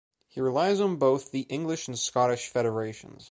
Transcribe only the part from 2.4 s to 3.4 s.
federations.